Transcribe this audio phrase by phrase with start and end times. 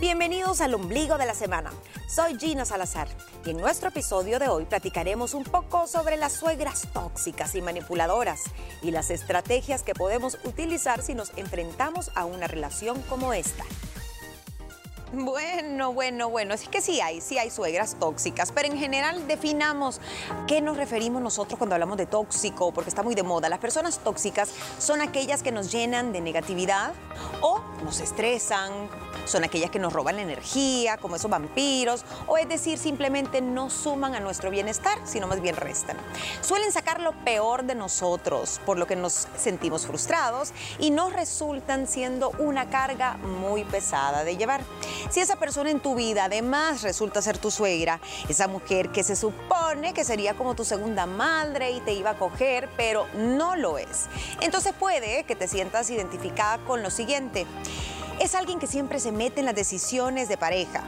[0.00, 1.70] Bienvenidos al ombligo de la semana.
[2.08, 3.06] Soy Gina Salazar
[3.46, 8.42] y en nuestro episodio de hoy platicaremos un poco sobre las suegras tóxicas y manipuladoras
[8.82, 13.64] y las estrategias que podemos utilizar si nos enfrentamos a una relación como esta.
[15.16, 20.00] Bueno, bueno, bueno, es que sí hay, sí hay suegras tóxicas, pero en general definamos
[20.48, 23.48] qué nos referimos nosotros cuando hablamos de tóxico, porque está muy de moda.
[23.48, 26.94] Las personas tóxicas son aquellas que nos llenan de negatividad
[27.42, 28.72] o nos estresan,
[29.24, 33.70] son aquellas que nos roban la energía, como esos vampiros, o es decir, simplemente no
[33.70, 35.96] suman a nuestro bienestar, sino más bien restan.
[36.40, 41.86] Suelen sacar lo peor de nosotros, por lo que nos sentimos frustrados y nos resultan
[41.86, 44.62] siendo una carga muy pesada de llevar.
[45.10, 49.16] Si esa persona en tu vida además resulta ser tu suegra, esa mujer que se
[49.16, 53.78] supone que sería como tu segunda madre y te iba a coger, pero no lo
[53.78, 54.06] es,
[54.40, 57.46] entonces puede que te sientas identificada con lo siguiente.
[58.20, 60.84] Es alguien que siempre se mete en las decisiones de pareja.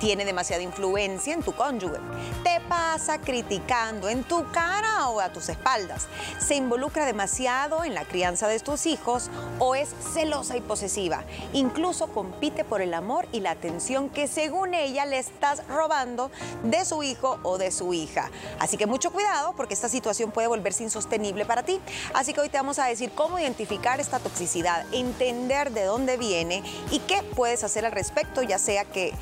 [0.00, 1.98] Tiene demasiada influencia en tu cónyuge.
[2.42, 6.06] Te pasa criticando en tu cara o a tus espaldas.
[6.38, 11.24] Se involucra demasiado en la crianza de tus hijos o es celosa y posesiva.
[11.52, 16.30] Incluso compite por el amor y la atención que según ella le estás robando
[16.64, 18.30] de su hijo o de su hija.
[18.58, 21.80] Así que mucho cuidado porque esta situación puede volverse insostenible para ti.
[22.14, 26.62] Así que hoy te vamos a decir cómo identificar esta toxicidad, entender de dónde viene
[26.90, 29.12] y qué puedes hacer al respecto, ya sea que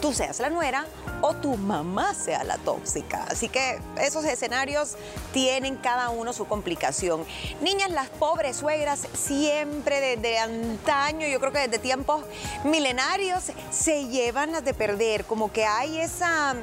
[0.00, 0.86] tú seas la nuera
[1.20, 3.24] o tu mamá sea la tóxica.
[3.24, 4.96] Así que esos escenarios
[5.32, 7.24] tienen cada uno su complicación.
[7.60, 12.24] Niñas, las pobres suegras siempre desde antaño, yo creo que desde tiempos
[12.64, 16.54] milenarios, se llevan las de perder, como que hay esa,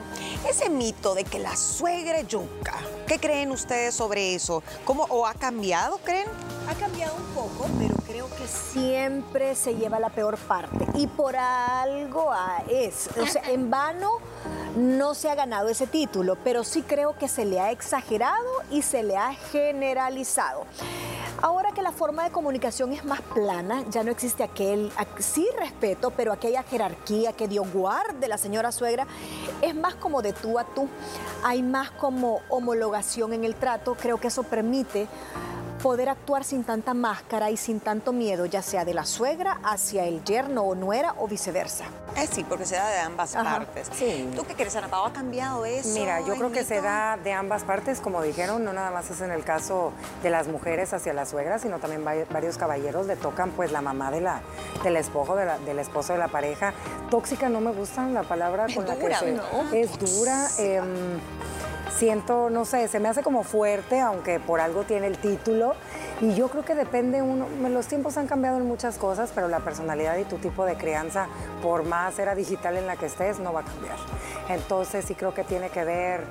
[0.49, 2.75] ese mito de que la suegra yuca.
[3.08, 4.64] ¿Qué creen ustedes sobre eso?
[4.83, 6.27] ¿Cómo, ¿O ha cambiado, creen?
[6.67, 10.88] Ha cambiado un poco, pero creo que siempre se lleva la peor parte.
[10.95, 12.31] Y por algo
[12.70, 13.08] es.
[13.48, 14.20] En vano
[14.76, 18.82] no se ha ganado ese título, pero sí creo que se le ha exagerado y
[18.82, 20.66] se le ha generalizado.
[21.42, 26.11] Ahora que la forma de comunicación es más plana, ya no existe aquel, sí respeto,
[26.11, 29.05] pero aquella jerarquía que dio guarde la señora suegra,
[29.61, 30.88] es más como de tú a tú.
[31.44, 35.08] Hay más como homologación en el trato, creo que eso permite
[35.86, 40.06] poder actuar sin tanta máscara y sin tanto miedo, ya sea de la suegra hacia
[40.06, 41.86] el yerno o nuera o viceversa.
[42.18, 43.92] Eh, sí, porque se da de ambas partes.
[43.94, 44.28] Sí.
[44.36, 45.06] ¿Tú qué crees, Ana Pau?
[45.06, 45.90] ¿Ha cambiado eso?
[45.90, 49.22] Mira, yo creo que se da de ambas partes, como dijeron, no nada más es
[49.22, 53.52] en el caso de las mujeres hacia la suegra, sino también varios caballeros le tocan
[53.52, 54.42] pues la mamá de la,
[54.84, 56.73] del esposo, de la, del esposo de la pareja.
[57.12, 59.34] Tóxica no me gusta la palabra con la que se...
[59.34, 59.44] ¿no?
[59.72, 60.48] Es dura.
[60.58, 61.20] Em,
[61.90, 65.76] siento, no sé, se me hace como fuerte, aunque por algo tiene el título.
[66.21, 69.59] Y yo creo que depende uno, los tiempos han cambiado en muchas cosas, pero la
[69.59, 71.27] personalidad y tu tipo de crianza,
[71.61, 73.98] por más era digital en la que estés, no va a cambiar.
[74.49, 76.23] Entonces sí creo que tiene que ver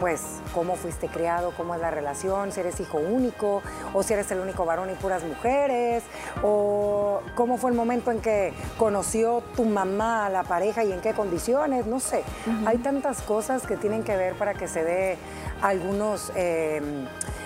[0.00, 0.22] pues
[0.54, 4.40] cómo fuiste criado, cómo es la relación, si eres hijo único o si eres el
[4.40, 6.02] único varón y puras mujeres,
[6.42, 11.02] o cómo fue el momento en que conoció tu mamá a la pareja y en
[11.02, 12.24] qué condiciones, no sé.
[12.64, 15.18] Hay tantas cosas que tienen que ver para que se dé
[15.60, 16.32] algunos...
[16.34, 16.80] Eh,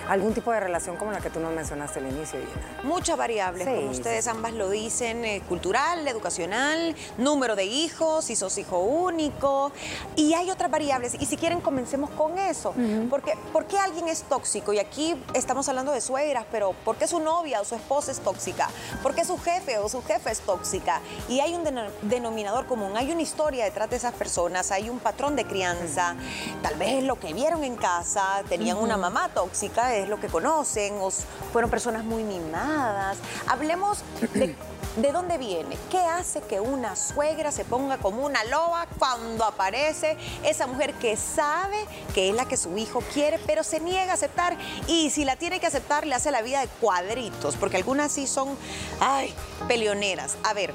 [0.07, 2.83] algún tipo de relación como la que tú nos mencionaste al inicio, Gina.
[2.83, 8.57] Muchas variables, como ustedes ambas lo dicen, eh, cultural, educacional, número de hijos, si sos
[8.57, 9.71] hijo único,
[10.15, 11.15] y hay otras variables.
[11.19, 12.73] Y si quieren, comencemos con eso.
[13.09, 14.73] porque, ¿Por qué alguien es tóxico?
[14.73, 18.19] Y aquí estamos hablando de suegras, pero ¿por qué su novia o su esposa es
[18.19, 18.69] tóxica?
[19.01, 21.01] ¿Por qué su jefe o su jefe es tóxica?
[21.29, 21.63] Y hay un
[22.03, 26.15] denominador común, hay una historia detrás de esas personas, hay un patrón de crianza,
[26.61, 30.95] tal vez lo que vieron en casa, tenían una mamá tóxica, es lo que conocen,
[30.99, 31.09] o
[31.51, 33.17] fueron personas muy mimadas.
[33.47, 33.99] Hablemos
[34.33, 34.55] de,
[34.97, 40.17] de dónde viene, qué hace que una suegra se ponga como una loba cuando aparece
[40.43, 44.13] esa mujer que sabe que es la que su hijo quiere, pero se niega a
[44.15, 44.57] aceptar
[44.87, 48.27] y si la tiene que aceptar le hace la vida de cuadritos, porque algunas sí
[48.27, 48.57] son,
[49.01, 49.33] ay,
[49.67, 50.37] peleoneras.
[50.43, 50.73] A ver,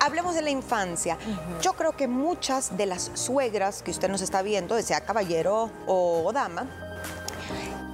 [0.00, 1.16] hablemos de la infancia.
[1.60, 6.30] Yo creo que muchas de las suegras que usted nos está viendo, sea caballero o
[6.32, 6.83] dama,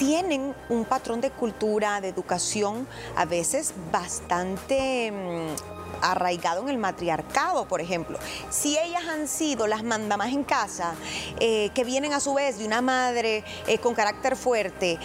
[0.01, 7.67] tienen un patrón de cultura, de educación, a veces bastante mm, arraigado en el matriarcado,
[7.67, 8.19] por ejemplo.
[8.51, 10.95] Si ellas han sido las mandamás en casa,
[11.39, 14.99] eh, que vienen a su vez de una madre eh, con carácter fuerte,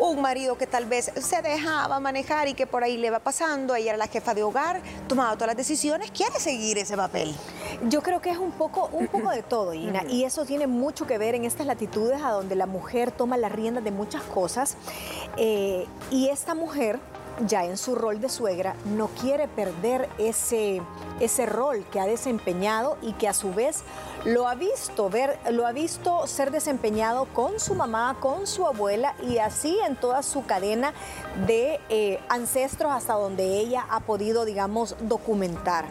[0.00, 3.74] un marido que tal vez se dejaba manejar y que por ahí le va pasando,
[3.74, 7.34] ella era la jefa de hogar, tomaba todas las decisiones, quiere seguir ese papel.
[7.88, 11.06] Yo creo que es un poco, un poco de todo, Ina, y eso tiene mucho
[11.06, 14.76] que ver en estas latitudes a donde la mujer toma la rienda de muchas cosas.
[15.36, 16.98] Eh, y esta mujer
[17.46, 20.82] ya en su rol de suegra, no quiere perder ese,
[21.20, 23.82] ese rol que ha desempeñado y que a su vez
[24.24, 29.14] lo ha visto ver, lo ha visto ser desempeñado con su mamá, con su abuela
[29.26, 30.92] y así en toda su cadena
[31.46, 35.86] de eh, ancestros hasta donde ella ha podido, digamos, documentar.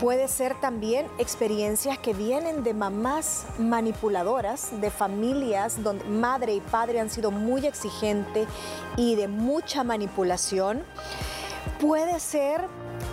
[0.00, 7.00] Puede ser también experiencias que vienen de mamás manipuladoras, de familias donde madre y padre
[7.00, 8.46] han sido muy exigentes
[8.96, 10.84] y de mucha manipulación.
[11.80, 12.64] Puede ser,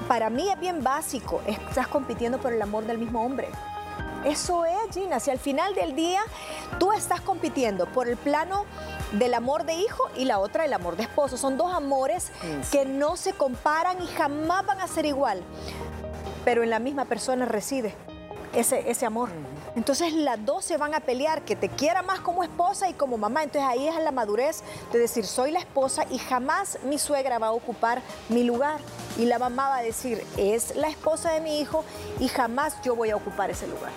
[0.08, 3.48] para mí es bien básico, estás compitiendo por el amor del mismo hombre.
[4.24, 5.20] Eso es, Gina.
[5.20, 6.22] Si al final del día
[6.78, 8.66] tú estás compitiendo por el plano
[9.14, 11.36] del amor de hijo y la otra el amor de esposo.
[11.36, 12.32] Son dos amores
[12.72, 15.44] que no se comparan y jamás van a ser igual
[16.46, 17.94] pero en la misma persona reside
[18.54, 19.30] ese, ese amor.
[19.76, 23.18] Entonces las dos se van a pelear, que te quiera más como esposa y como
[23.18, 23.44] mamá.
[23.44, 24.62] Entonces ahí es la madurez
[24.94, 28.80] de decir, soy la esposa y jamás mi suegra va a ocupar mi lugar.
[29.18, 31.84] Y la mamá va a decir, es la esposa de mi hijo
[32.20, 33.92] y jamás yo voy a ocupar ese lugar.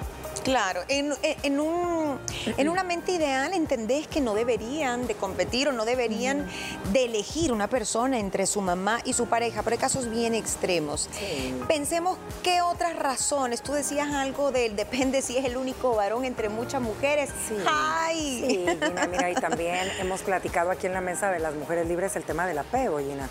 [0.49, 1.13] Claro, en,
[1.61, 2.19] un,
[2.57, 6.47] en, una mente ideal entendés que no deberían de competir o no deberían
[6.91, 11.11] de elegir una persona entre su mamá y su pareja, pero hay casos bien extremos.
[11.69, 16.49] Pensemos qué otras razones, tú decías algo del depende si es el único varón entre
[16.49, 17.29] muchas mujeres.
[17.47, 18.45] Sí, ¡Ay!
[18.49, 22.17] sí Gina, mira, y también hemos platicado aquí en la mesa de las mujeres libres
[22.17, 23.29] el tema del apego, Gina.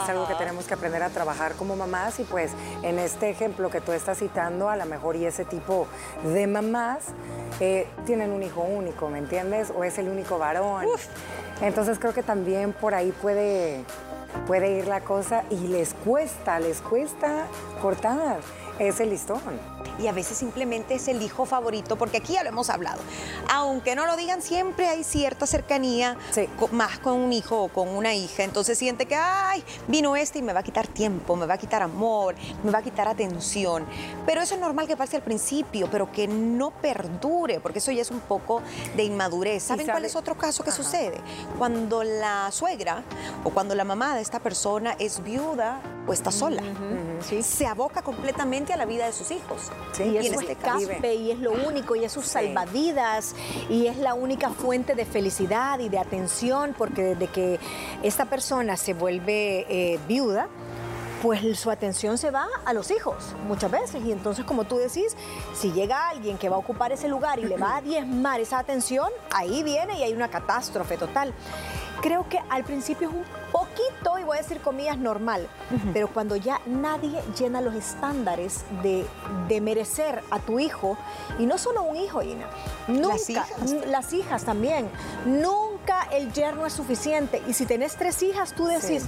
[0.00, 2.52] Es algo que tenemos que aprender a trabajar como mamás y pues
[2.84, 5.88] en este ejemplo que tú estás citando, a lo mejor y ese tipo
[6.22, 7.06] de mamás
[7.60, 9.72] eh, tienen un hijo único, ¿me entiendes?
[9.76, 10.86] O es el único varón.
[11.60, 13.84] Entonces creo que también por ahí puede,
[14.46, 17.46] puede ir la cosa y les cuesta, les cuesta
[17.80, 18.38] cortar
[18.78, 19.40] ese listón
[19.98, 23.00] y a veces simplemente es el hijo favorito, porque aquí ya lo hemos hablado.
[23.50, 26.16] Aunque no lo digan, siempre hay cierta cercanía
[26.72, 28.42] más con un hijo o con una hija.
[28.42, 31.58] Entonces siente que, ay, vino este y me va a quitar tiempo, me va a
[31.58, 33.86] quitar amor, me va a quitar atención.
[34.26, 38.02] Pero eso es normal que pase al principio, pero que no perdure, porque eso ya
[38.02, 38.62] es un poco
[38.96, 39.62] de inmadurez.
[39.62, 41.20] ¿Saben cuál es otro caso que sucede?
[41.58, 43.02] Cuando la suegra
[43.44, 46.62] o cuando la mamá de esta persona es viuda o está sola,
[47.42, 49.72] se aboca completamente a la vida de sus hijos.
[49.98, 53.34] y es este escape y es lo único y es su salvavidas
[53.68, 57.60] y es la única fuente de felicidad y de atención porque desde que
[58.02, 60.48] esta persona se vuelve eh, viuda,
[61.22, 64.04] pues su atención se va a los hijos muchas veces.
[64.04, 65.16] Y entonces, como tú decís,
[65.54, 68.58] si llega alguien que va a ocupar ese lugar y le va a diezmar esa
[68.58, 71.32] atención, ahí viene y hay una catástrofe total.
[72.00, 73.41] Creo que al principio es un
[74.22, 75.48] y voy a decir comillas, normal,
[75.92, 79.04] pero cuando ya nadie llena los estándares de,
[79.48, 80.96] de, merecer a tu hijo,
[81.38, 82.46] y no solo un hijo, Ina,
[82.88, 84.88] nunca, las hijas, las hijas también,
[85.26, 87.42] nunca el yerno es suficiente.
[87.46, 89.04] Y si tenés tres hijas, tú decís...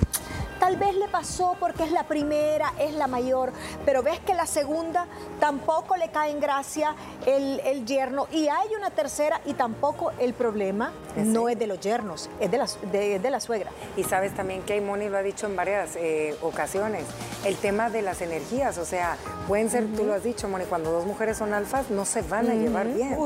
[0.58, 3.52] Tal vez le pasó porque es la primera, es la mayor,
[3.84, 5.06] pero ves que la segunda
[5.40, 6.94] tampoco le cae en gracia
[7.26, 8.26] el, yerno.
[8.30, 12.58] Y hay una tercera y tampoco el problema no es de los yernos, es de
[12.58, 13.70] la, de, la suegra.
[13.96, 17.04] Y sabes también que Moni lo ha dicho en varias eh, ocasiones,
[17.44, 19.16] el tema de las energías, o sea,
[19.48, 22.50] pueden ser, tú lo has dicho, Moni, cuando dos mujeres son alfas no se van
[22.50, 23.16] a llevar bien.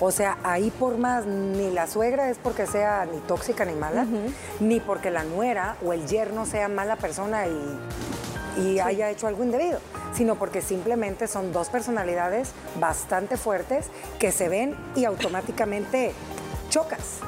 [0.00, 4.06] O sea, ahí por más, ni la suegra es porque sea ni tóxica ni mala,
[4.60, 7.78] ni porque la nuera o el yerno sea mala persona y,
[8.80, 9.78] haya hecho algo indebido,
[10.12, 13.86] sino porque simplemente son dos personalidades bastante fuertes
[14.18, 16.12] que se ven y automáticamente
[16.68, 17.20] chocas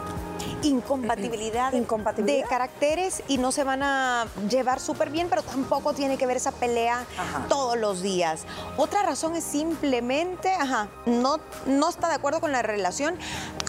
[0.69, 6.27] incompatibilidad, de caracteres y no se van a llevar súper bien, pero tampoco tiene que
[6.27, 7.07] ver esa pelea
[7.49, 8.43] todos los días.
[8.77, 13.19] Otra razón es simplemente, ajá, no, no está de acuerdo con la relación.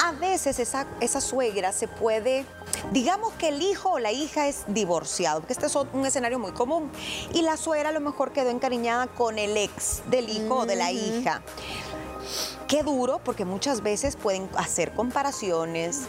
[0.04, 2.46] A veces esa, esa suegra se puede,
[2.92, 6.52] digamos que el hijo o la hija es divorciado, porque este es un escenario muy
[6.52, 6.92] común,
[7.34, 10.76] y la suegra a lo mejor quedó encariñada con el ex del hijo o de
[10.76, 11.42] la hija.
[12.72, 16.04] Qué duro, porque muchas veces pueden hacer comparaciones,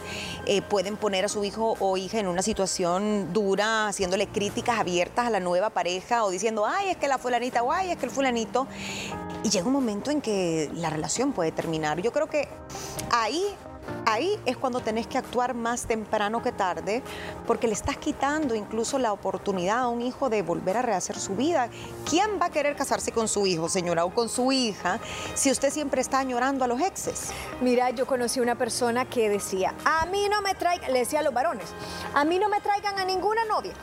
[0.45, 5.27] eh, pueden poner a su hijo o hija en una situación dura, haciéndole críticas abiertas
[5.27, 8.05] a la nueva pareja o diciendo, ay, es que la fulanita o ay, es que
[8.05, 8.65] el fulanito.
[9.43, 11.99] Y llega un momento en que la relación puede terminar.
[11.99, 12.47] Yo creo que
[13.11, 13.43] ahí
[14.05, 17.01] Ahí es cuando tenés que actuar más temprano que tarde,
[17.47, 21.35] porque le estás quitando incluso la oportunidad a un hijo de volver a rehacer su
[21.35, 21.69] vida.
[22.09, 24.99] ¿Quién va a querer casarse con su hijo, señora, o con su hija,
[25.35, 27.31] si usted siempre está añorando a los exes?
[27.61, 31.23] Mira, yo conocí una persona que decía, a mí no me traigan, le decía a
[31.23, 31.67] los varones,
[32.13, 33.73] a mí no me traigan a ninguna novia.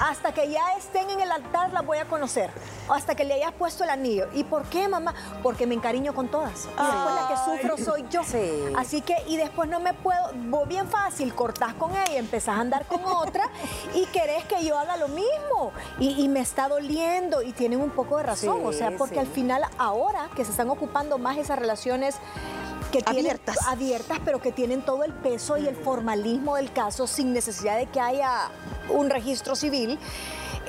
[0.00, 2.50] Hasta que ya estén en el altar las voy a conocer.
[2.88, 4.28] Hasta que le hayas puesto el anillo.
[4.32, 5.14] ¿Y por qué, mamá?
[5.42, 6.64] Porque me encariño con todas.
[6.64, 8.22] Y después la que sufro soy yo.
[8.24, 8.64] Sí.
[8.76, 12.60] Así que, y después no me puedo, vos bien fácil, cortás con ella, empezás a
[12.60, 13.48] andar con otra
[13.94, 15.72] y querés que yo haga lo mismo.
[15.98, 18.58] Y, y me está doliendo y tienen un poco de razón.
[18.60, 19.20] Sí, o sea, porque sí.
[19.20, 22.16] al final ahora que se están ocupando más esas relaciones
[22.90, 23.56] que tienen- Abiertas.
[23.66, 27.86] abiertas, pero que tienen todo el peso y el formalismo del caso sin necesidad de
[27.86, 28.50] que haya
[28.88, 29.98] un registro civil.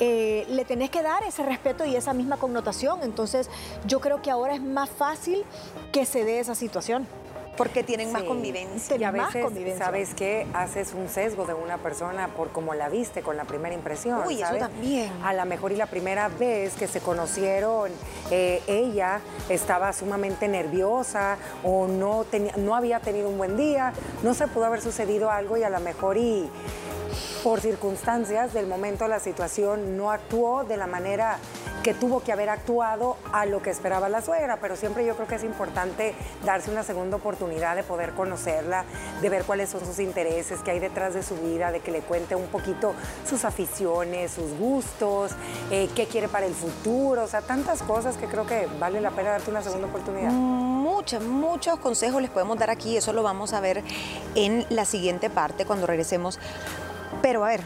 [0.01, 3.01] eh, le tenés que dar ese respeto y esa misma connotación.
[3.03, 3.49] Entonces,
[3.85, 5.43] yo creo que ahora es más fácil
[5.91, 7.05] que se dé esa situación.
[7.59, 8.95] Porque tienen más convivencia.
[8.95, 9.85] Y a más veces, convivencia.
[9.85, 10.47] ¿sabes qué?
[10.53, 14.21] Haces un sesgo de una persona por cómo la viste con la primera impresión.
[14.25, 14.61] Uy, eso ¿sabes?
[14.61, 15.11] también.
[15.21, 17.91] A lo mejor y la primera vez que se conocieron,
[18.31, 23.91] eh, ella estaba sumamente nerviosa o no, tenía, no había tenido un buen día,
[24.23, 26.49] no se pudo haber sucedido algo y a lo mejor y
[27.43, 31.39] por circunstancias del momento la situación no actuó de la manera
[31.83, 35.27] que tuvo que haber actuado a lo que esperaba la suegra, pero siempre yo creo
[35.27, 36.13] que es importante
[36.45, 38.85] darse una segunda oportunidad de poder conocerla,
[39.21, 42.01] de ver cuáles son sus intereses, qué hay detrás de su vida, de que le
[42.01, 42.93] cuente un poquito
[43.27, 45.31] sus aficiones, sus gustos,
[45.71, 49.11] eh, qué quiere para el futuro, o sea, tantas cosas que creo que vale la
[49.11, 50.31] pena darte una segunda oportunidad.
[50.31, 53.83] Muchos, muchos consejos les podemos dar aquí, eso lo vamos a ver
[54.35, 56.39] en la siguiente parte cuando regresemos.
[57.21, 57.61] Pero a ver,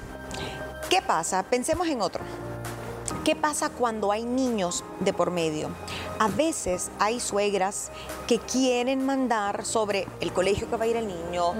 [0.89, 1.43] ¿qué pasa?
[1.43, 2.23] Pensemos en otro.
[3.23, 5.69] ¿Qué pasa cuando hay niños de por medio?
[6.19, 7.89] A veces hay suegras
[8.27, 11.53] que quieren mandar sobre el colegio que va a ir el niño,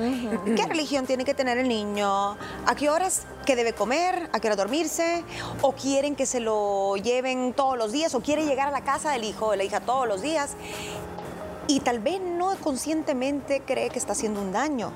[0.58, 4.48] qué religión tiene que tener el niño, a qué horas que debe comer, a qué
[4.48, 5.24] hora dormirse,
[5.62, 9.12] o quieren que se lo lleven todos los días, o quiere llegar a la casa
[9.12, 10.58] del hijo o de la hija todos los días
[11.68, 14.92] y tal vez no conscientemente cree que está haciendo un daño,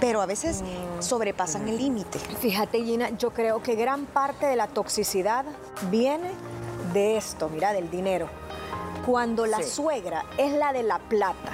[0.00, 0.62] pero a veces
[1.00, 2.18] sobrepasan el límite.
[2.18, 5.44] Fíjate, Gina, yo creo que gran parte de la toxicidad
[5.90, 6.30] viene
[6.92, 8.28] de esto, mira, del dinero.
[9.04, 9.70] Cuando la Sí.
[9.70, 11.52] suegra es la de la plata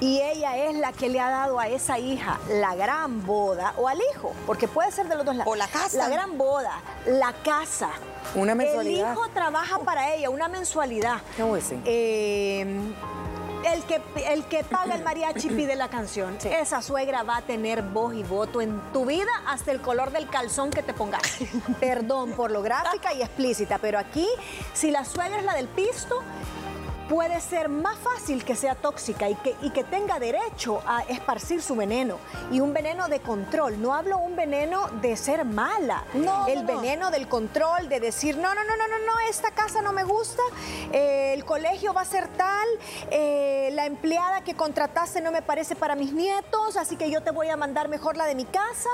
[0.00, 3.88] y ella es la que le ha dado a esa hija la gran boda o
[3.88, 5.50] al hijo, porque puede ser de los dos lados.
[5.50, 5.96] O la casa.
[5.96, 7.88] La gran boda, la casa.
[8.34, 9.12] Una mensualidad.
[9.12, 11.18] El hijo trabaja para ella, una mensualidad.
[11.38, 11.80] Uy, sí.
[11.86, 12.66] Eh,
[13.64, 16.36] el que, el que paga el mariachi pide la canción.
[16.44, 20.28] Esa suegra va a tener voz y voto en tu vida hasta el color del
[20.28, 21.22] calzón que te pongas.
[21.80, 24.28] Perdón por lo gráfica y explícita, pero aquí,
[24.72, 26.22] si la suegra es la del pisto,
[27.10, 31.60] puede ser más fácil que sea tóxica y que, y que tenga derecho a esparcir
[31.60, 32.18] su veneno.
[32.52, 33.82] Y un veneno de control.
[33.82, 36.04] No hablo un veneno de ser mala.
[36.14, 36.80] No, el no, no.
[36.80, 40.04] veneno del control, de decir, no, no, no, no, no, no, esta casa no me
[40.04, 40.40] gusta,
[40.92, 42.68] eh, el colegio va a ser tal,
[43.10, 47.32] eh, la empleada que contrataste no me parece para mis nietos, así que yo te
[47.32, 48.88] voy a mandar mejor la de mi casa.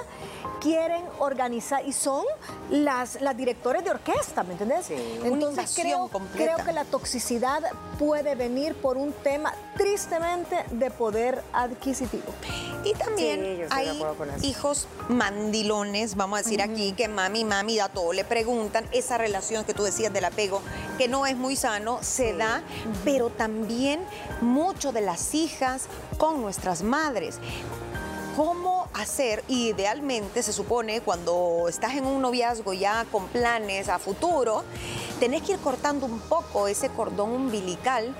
[0.62, 2.24] Quieren organizar y son
[2.70, 4.88] las, las directores de orquesta, ¿me entendés?
[5.20, 6.54] Una Entonces creo, completa.
[6.54, 7.62] creo que la toxicidad
[7.98, 8.05] puede
[8.36, 12.32] venir por un tema tristemente de poder adquisitivo.
[12.84, 14.02] Y también Sí, hay
[14.42, 19.64] hijos mandilones, vamos a decir aquí, que mami, mami, da todo, le preguntan, esa relación
[19.64, 20.62] que tú decías del apego,
[20.98, 22.62] que no es muy sano, se da,
[23.04, 24.00] pero también
[24.40, 25.86] mucho de las hijas
[26.16, 27.38] con nuestras madres.
[28.36, 29.42] ¿Cómo hacer?
[29.48, 34.62] Idealmente se supone cuando estás en un noviazgo ya con planes a futuro,
[35.18, 38.14] tenés que ir cortando un poco ese cordón umbilical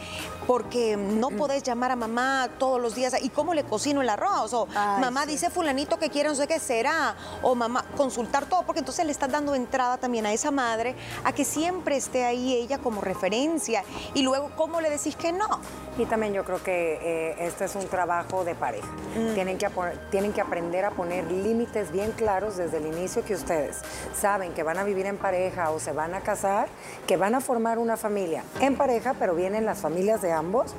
[0.47, 4.55] porque no podés llamar a mamá todos los días y cómo le cocino el arroz
[4.55, 5.33] o Ay, mamá sí.
[5.33, 9.13] dice fulanito que quiere no sé qué será o mamá consultar todo porque entonces le
[9.13, 10.95] estás dando entrada también a esa madre
[11.25, 13.83] a que siempre esté ahí ella como referencia
[14.15, 15.61] y luego cómo le decís que no.
[15.99, 18.89] Y también yo creo que eh, este es un trabajo de pareja.
[19.35, 19.67] Tienen, que,
[20.11, 23.81] tienen que aprender a poner límites bien claros desde el inicio que ustedes
[24.15, 26.69] saben que van a vivir en pareja o se van a casar,
[27.07, 30.75] que van a formar una familia en pareja, pero vienen las familias de ambos.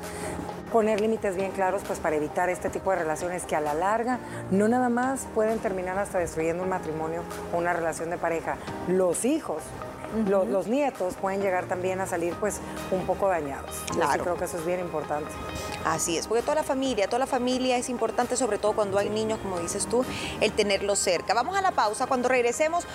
[0.71, 4.19] Poner límites bien claros pues para evitar este tipo de relaciones que a la larga
[4.51, 7.21] no nada más pueden terminar hasta destruyendo un matrimonio
[7.53, 8.57] o una relación de pareja.
[8.89, 9.63] Los hijos,
[10.27, 12.59] lo- los, nietos pueden llegar también a salir pues
[12.91, 13.69] un poco dañados.
[13.87, 14.23] Yo sí Claro.
[14.23, 15.31] creo que eso es bien importante.
[15.85, 19.09] Así es, porque toda la familia, toda la familia es importante, sobre todo cuando hay
[19.09, 20.03] niños, como dices tú,
[20.41, 21.33] el tenerlos cerca.
[21.33, 22.85] Vamos a la pausa, cuando regresemos,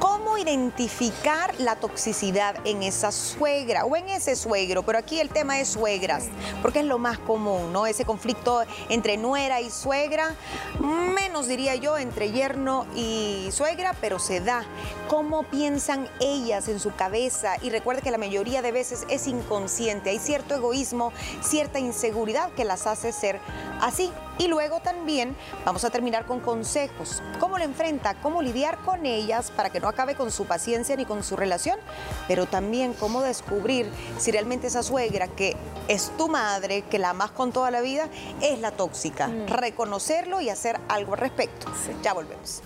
[0.00, 4.82] ¿cómo identificar la toxicidad en esa suegra o en ese suegro?
[4.82, 6.24] Pero aquí el tema es suegras,
[6.62, 7.86] porque es lo más común, ¿no?
[7.86, 10.34] Ese conflicto entre nuera y suegra,
[10.80, 14.64] menos diría yo entre yerno y suegra, pero se da.
[15.08, 17.54] ¿Cómo piensan ellas en su cabeza?
[17.62, 21.12] Y recuerde que la mayoría de veces es inconsciente, hay cierto egoísmo,
[21.42, 23.40] cierta inseguridad que las hace ser
[23.80, 25.36] así, Y luego también
[25.66, 27.22] vamos a terminar con consejos.
[27.38, 28.14] ¿Cómo lo enfrenta?
[28.22, 31.78] ¿Cómo lidiar con ellas para que no acabe con su paciencia ni con su relación?
[32.26, 35.56] Pero también cómo descubrir si realmente esa suegra que
[35.88, 38.08] es tu madre, que la amas con toda la vida,
[38.40, 39.28] es la tóxica.
[39.28, 39.48] Mm.
[39.48, 41.70] Reconocerlo y hacer algo al respecto.
[42.02, 42.62] Ya volvemos.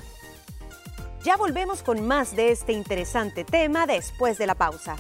[1.24, 4.94] Ya volvemos con más de este interesante tema después de la pausa.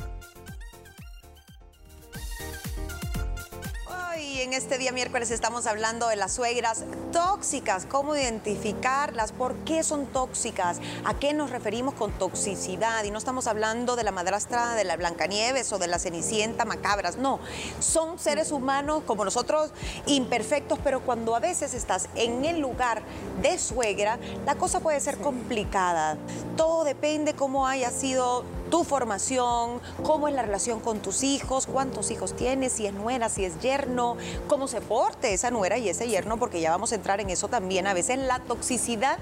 [4.44, 10.04] En este día miércoles estamos hablando de las suegras tóxicas, cómo identificarlas, por qué son
[10.04, 13.04] tóxicas, a qué nos referimos con toxicidad.
[13.04, 17.16] Y no estamos hablando de la madrastra de la Blancanieves o de la Cenicienta macabras,
[17.16, 17.40] no.
[17.80, 19.70] Son seres humanos como nosotros,
[20.04, 23.02] imperfectos, pero cuando a veces estás en el lugar
[23.40, 26.18] de suegra, la cosa puede ser complicada.
[26.54, 28.44] Todo depende cómo haya sido
[28.74, 33.28] tu formación, cómo es la relación con tus hijos, cuántos hijos tienes, si es nuera,
[33.28, 34.16] si es yerno,
[34.48, 37.46] cómo se porte esa nuera y ese yerno, porque ya vamos a entrar en eso
[37.46, 37.86] también.
[37.86, 39.20] A veces la toxicidad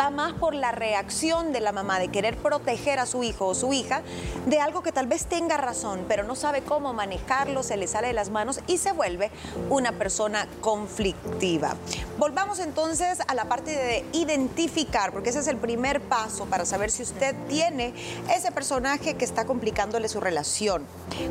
[0.00, 3.54] va más por la reacción de la mamá de querer proteger a su hijo o
[3.54, 4.00] su hija
[4.46, 8.06] de algo que tal vez tenga razón, pero no sabe cómo manejarlo, se le sale
[8.06, 9.30] de las manos y se vuelve
[9.68, 11.74] una persona conflictiva.
[12.16, 16.90] Volvamos entonces a la parte de identificar, porque ese es el primer paso para saber
[16.90, 17.92] si usted tiene
[18.34, 20.84] ese personaje que está complicándole su relación.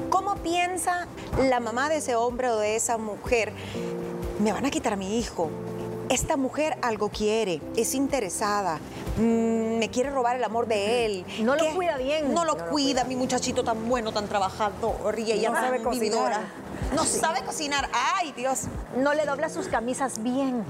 [0.10, 1.08] ¿Cómo piensa
[1.50, 3.54] la mamá de ese hombre o de esa mujer?
[4.40, 5.50] Me van a quitar a mi hijo.
[6.10, 8.78] Esta mujer algo quiere, es interesada,
[9.18, 11.26] mm, me quiere robar el amor de él.
[11.42, 12.34] No lo cuida bien.
[12.34, 15.18] No lo No lo cuida, mi muchachito tan bueno, tan trabajador.
[15.18, 15.94] Y ella No tan sabe cocinar.
[16.00, 16.42] vividora.
[16.94, 17.90] No sabe cocinar.
[18.18, 18.64] Ay, Dios.
[18.98, 20.64] No le dobla sus camisas bien.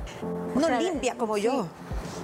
[0.56, 1.68] O No sea, limpia como yo.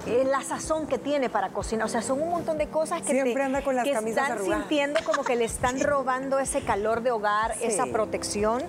[0.08, 1.86] Eh, la sazón que tiene para cocinar.
[1.86, 4.24] O sea, son un montón de cosas que, Siempre te- anda con las que camisas
[4.24, 4.60] están arrugadas.
[4.68, 7.66] sintiendo como que le están robando ese calor de hogar, Sí.
[7.66, 8.64] esa protección.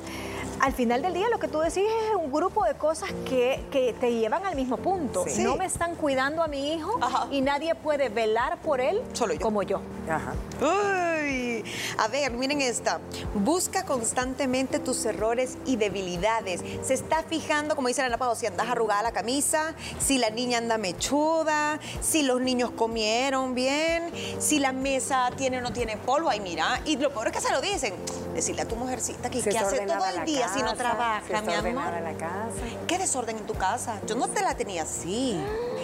[0.60, 3.94] Al final del día lo que tú decís es un grupo de cosas que, que
[3.98, 5.24] te llevan al mismo punto.
[5.26, 5.42] Sí.
[5.42, 7.26] No me están cuidando a mi hijo Ajá.
[7.30, 9.40] y nadie puede velar por él Solo yo.
[9.40, 9.80] como yo.
[10.08, 10.34] Ajá.
[10.60, 11.64] Uy,
[11.98, 13.00] a ver, miren esta.
[13.34, 16.62] Busca constantemente tus errores y debilidades.
[16.86, 20.58] Se está fijando, como dice Ana Pau, si andas arrugada la camisa, si la niña
[20.58, 26.28] anda mechuda, si los niños comieron bien, si la mesa tiene o no tiene polvo.
[26.30, 27.94] Ay, mira, y lo peor es que se lo dicen.
[28.34, 31.46] Decirle a tu mujercita que, que hace todo el la día si no trabaja, si
[31.46, 31.92] mi amor.
[32.02, 32.50] la casa.
[32.86, 34.00] ¿Qué desorden en tu casa?
[34.06, 35.40] Yo no te la tenía así.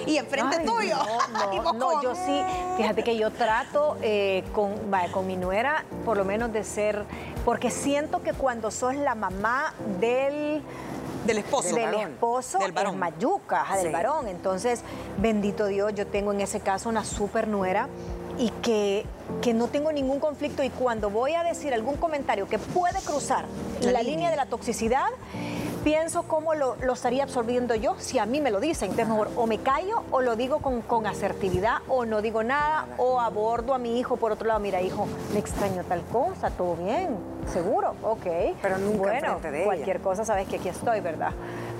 [0.06, 0.96] Y enfrente Ay, tuyo.
[1.74, 2.42] No, Y yo sí,
[2.76, 7.04] fíjate que yo trato eh, con, vaya, con mi nuera, por lo menos de ser,
[7.44, 10.62] porque siento que cuando sos la mamá del,
[11.24, 11.74] Del esposo.
[11.74, 12.12] del varón.
[12.12, 12.94] esposo, Del varón.
[12.94, 14.28] es mayuca, ajá, del varón.
[14.28, 14.82] Entonces,
[15.18, 17.88] bendito Dios, yo tengo en ese caso una super nuera
[18.38, 19.04] y que,
[19.42, 23.44] que no tengo ningún conflicto y cuando voy a decir algún comentario que puede cruzar
[23.80, 24.02] La la, línea.
[24.14, 25.06] línea de la toxicidad,
[25.84, 28.90] pienso cómo lo, lo estaría absorbiendo yo si a mí me lo dicen.
[28.90, 32.86] Entonces, mejor o me callo o lo digo con, con asertividad o no digo nada
[32.96, 34.60] o abordo a mi hijo por otro lado.
[34.60, 37.16] Mira, hijo, me extraño tal cosa, todo bien,
[37.52, 38.26] seguro, ok.
[38.62, 39.64] Pero nunca bueno, de ella.
[39.64, 41.32] cualquier cosa sabes que aquí estoy, ¿verdad?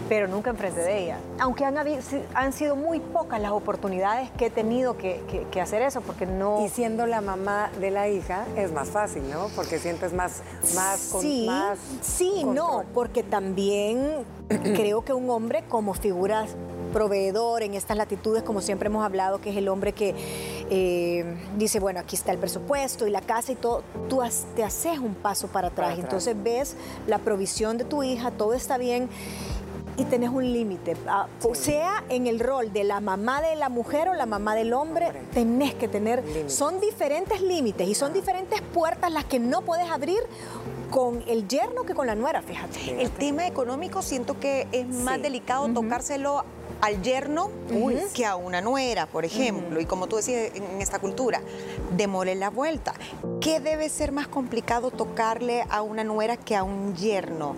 [0.09, 1.19] Pero nunca enfrente de ella.
[1.39, 1.77] Aunque han,
[2.35, 6.25] han sido muy pocas las oportunidades que he tenido que, que- que hacer eso, porque
[6.27, 6.65] no...
[6.65, 9.49] Y siendo la mamá de la hija es más fácil, ¿no?
[9.55, 10.43] Porque sientes más,
[10.75, 16.47] más, con- sí, más sí, no, porque también creo que un hombre como figura
[16.93, 20.15] proveedor en estas latitudes, como siempre hemos hablado, que es el hombre que
[20.71, 24.65] eh, dice, bueno, aquí está el presupuesto y la casa y todo, tú has- te
[24.65, 25.89] haces un paso para atrás.
[25.91, 26.05] Para atrás.
[26.27, 29.11] Entonces ves la provisión de tu hija, todo está bien.
[29.99, 33.69] Y tenés un límite, ah, o sea en el rol de la mamá de la
[33.69, 35.23] mujer o la mamá del hombre, Hombre.
[35.35, 36.55] tenés que tener, Límites.
[36.55, 40.21] son diferentes límites y son diferentes puertas las que no puedes abrir
[40.91, 43.03] con el yerno que con la nuera, fíjate.
[43.03, 45.23] El tema económico siento que es más Sí.
[45.23, 46.45] delicado tocárselo
[46.81, 47.51] al yerno
[48.15, 49.81] que a una nuera, por ejemplo.
[49.81, 51.41] Y como tú decías en esta cultura,
[51.97, 52.95] démosle la vuelta.
[53.41, 57.57] ¿Qué debe ser más complicado tocarle a una nuera que a un yerno?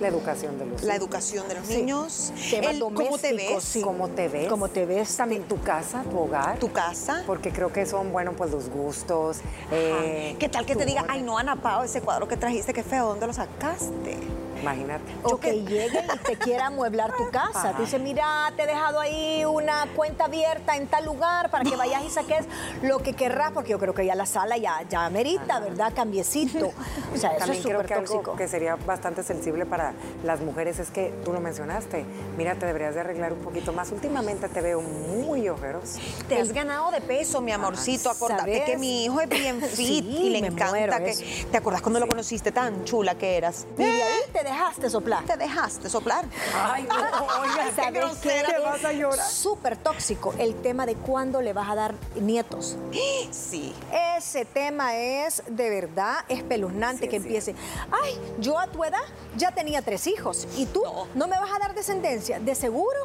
[0.00, 1.06] La educación de los La hijos.
[1.06, 3.82] educación de los niños, el cómo te ves, sí.
[3.82, 4.48] ¿Cómo te ves?
[4.48, 5.16] Cómo te ves.
[5.16, 6.58] También tu casa, tu hogar.
[6.58, 7.22] tu casa.
[7.26, 9.38] Porque creo que son, bueno, pues los gustos.
[9.70, 12.82] eh, ¿Qué tal que te diga, ay no, Ana Pao, ese cuadro que trajiste, qué
[12.82, 14.16] feo, ¿dónde lo sacaste?
[14.62, 15.04] Imagínate.
[15.22, 17.72] O que llegue y te quiera amueblar tu casa.
[17.76, 21.76] Te dice, mira, te he dejado ahí una cuenta abierta en tal lugar para que
[21.76, 22.44] vayas y saques
[22.82, 25.92] lo que querrás, porque yo creo que ya la sala ya, ya amerita, ¿verdad?
[25.94, 26.72] Cambiecito.
[27.14, 28.36] O sea, eso También es creo súper que algo tóxico.
[28.36, 29.92] que sería bastante sensible para
[30.24, 32.04] las mujeres es que tú lo mencionaste.
[32.36, 33.90] Mira, te deberías de arreglar un poquito más.
[33.92, 35.98] Últimamente te veo muy ojeroso.
[36.28, 38.10] Te has ganado de peso, mi amorcito.
[38.10, 38.62] Acordate ¿sabes?
[38.64, 41.10] que mi hijo es bien fit Sí, y le encanta que.
[41.10, 41.24] eso.
[41.50, 43.66] ¿Te acuerdas cuando lo conociste tan chula que eras?
[43.78, 45.24] Y de ahí te dejaste soplar.
[45.24, 46.24] Te dejaste soplar.
[46.54, 46.94] Ay, no,
[47.40, 48.42] oiga, ¿Sabes qué?
[48.46, 49.26] te vas a llorar.
[49.26, 52.76] Súper tóxico el tema de cuándo le vas a dar nietos.
[53.30, 53.72] Sí.
[54.16, 57.26] Ese tema es de verdad espeluznante Sí, que sí.
[57.26, 57.54] empiece.
[58.02, 58.98] Ay, yo a tu edad
[59.36, 61.06] ya tenía tres hijos y tú No.
[61.14, 62.38] no, me vas a dar descendencia.
[62.40, 62.98] De seguro,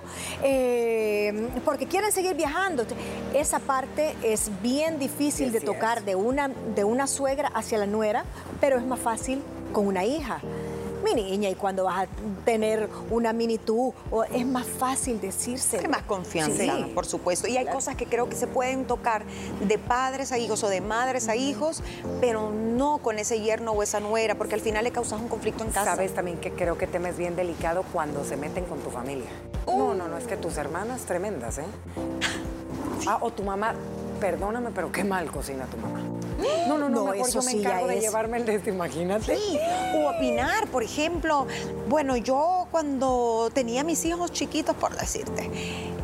[0.43, 2.85] eh, porque quieren seguir viajando.
[3.33, 7.85] Esa parte es bien difícil Sí, de tocar de una, de una suegra hacia la
[7.85, 8.25] nuera,
[8.59, 10.39] pero es más fácil con una hija.
[11.05, 12.07] Mi niña, y cuando vas a
[12.45, 15.77] tener una mini tú, o es más fácil decirse.
[15.77, 16.91] Hay más confianza, Sí.
[16.95, 17.47] por supuesto.
[17.47, 19.23] Y hay cosas que creo que se pueden tocar
[19.61, 21.83] de padres a hijos o de madres a hijos,
[22.19, 25.63] pero no con ese yerno o esa nuera, porque al final le causas un conflicto
[25.63, 25.91] en casa.
[25.95, 29.29] Sabes también que creo que tema es bien delicado cuando se meten con tu familia.
[29.67, 31.65] No, no, no, es que tus hermanas tremendas, ¿eh?
[33.07, 33.75] Ah, o tu mamá,
[34.19, 35.99] perdóname, pero qué mal cocina tu mamá.
[36.67, 38.01] No, no, no, No, mejor eso yo me sí encargo de es.
[38.03, 39.35] llevarme el de este, imagínate.
[39.37, 39.59] Sí,
[39.95, 41.45] o opinar, por ejemplo,
[41.87, 45.49] bueno, yo cuando tenía mis hijos chiquitos, por decirte,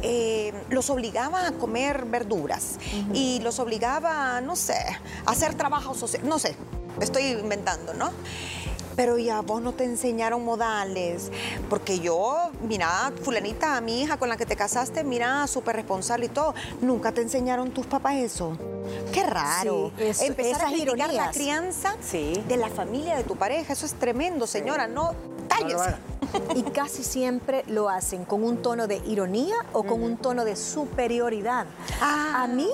[0.03, 2.77] eh, los obligaba a comer verduras
[3.13, 4.77] y los obligaba, no sé,
[5.25, 6.55] a hacer trabajo social, no sé,
[6.99, 8.11] estoy inventando, ¿no?
[9.01, 11.31] Pero ya vos no te enseñaron modales,
[11.71, 16.29] porque yo, mira, fulanita, mi hija con la que te casaste, mira, súper responsable y
[16.29, 18.55] todo, nunca te enseñaron tus papás eso.
[19.11, 19.91] Qué raro.
[19.97, 22.43] Sí, eso- Empezar a criticar la crianza Sí.
[22.47, 23.73] de la familia de tu pareja.
[23.73, 24.85] Eso es tremendo, señora.
[24.85, 25.95] No, No lo cállese.
[26.55, 30.55] Y casi siempre lo hacen con un tono de ironía o con un tono de
[30.55, 31.65] superioridad.
[32.01, 32.43] Ah.
[32.43, 32.69] A mí,